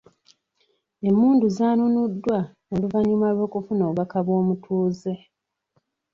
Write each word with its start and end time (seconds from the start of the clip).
Emmundu 1.07 1.45
zaanunuddwa 1.57 2.37
oluvannyuma 2.73 3.27
lw'okufuna 3.35 3.81
obubaka 3.85 4.17
bw'omutuuze. 4.25 5.13